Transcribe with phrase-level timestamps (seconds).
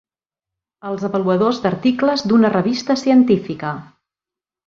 [0.91, 3.77] Els avaluadors d'articles d'una revista científica.